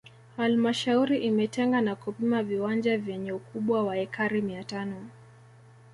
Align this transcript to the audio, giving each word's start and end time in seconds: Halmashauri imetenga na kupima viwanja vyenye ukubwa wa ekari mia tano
Halmashauri 0.37 1.17
imetenga 1.17 1.81
na 1.81 1.95
kupima 1.95 2.43
viwanja 2.43 2.97
vyenye 2.97 3.31
ukubwa 3.31 3.83
wa 3.83 3.97
ekari 3.97 4.41
mia 4.41 4.63
tano 4.63 5.07